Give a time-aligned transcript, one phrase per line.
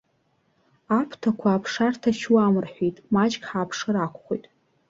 [0.99, 4.45] Аԥрақәа аԥша рҭачуам рҳәеит, маҷк ҳааԥшыр акәхоит.